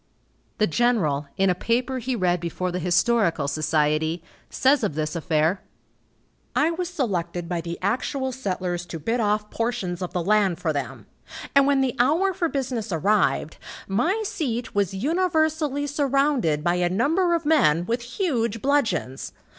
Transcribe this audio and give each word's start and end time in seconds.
The 0.57 0.65
general, 0.65 1.27
in 1.37 1.51
a 1.51 1.53
paper 1.53 1.99
he 1.99 2.15
read 2.15 2.39
before 2.39 2.71
the 2.71 2.79
Historical 2.79 3.47
Society, 3.47 4.23
says 4.49 4.83
of 4.83 4.95
this 4.95 5.15
affair: 5.15 5.61
"I 6.55 6.71
was 6.71 6.89
selected 6.89 7.47
by 7.47 7.61
the 7.61 7.77
actual 7.83 8.31
settlers 8.31 8.87
to 8.87 8.97
bid 8.99 9.19
off 9.19 9.51
portions 9.51 10.01
of 10.01 10.11
the 10.11 10.23
land 10.23 10.57
for 10.57 10.73
them, 10.73 11.05
and 11.53 11.67
when 11.67 11.81
the 11.81 11.95
hour 11.99 12.33
for 12.33 12.49
business 12.49 12.91
arrived, 12.91 13.57
my 13.87 14.23
seat 14.25 14.73
was 14.73 14.95
universally 14.95 15.85
surrounded 15.85 16.63
by 16.63 16.77
a 16.77 16.89
number 16.89 17.35
of 17.35 17.45
men 17.45 17.85
with 17.85 18.01
huge 18.01 18.59
bludgeons. 18.59 19.33